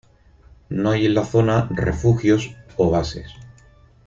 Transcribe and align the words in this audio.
No 0.69 0.89
hay 0.89 1.05
en 1.05 1.13
la 1.13 1.23
zona 1.23 1.67
refugios 1.69 2.55
o 2.75 2.89
bases. 2.89 3.31